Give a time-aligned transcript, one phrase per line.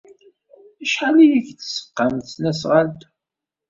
[0.83, 3.07] Acḥal ay ak-d-tesqam tesnasɣalt-a?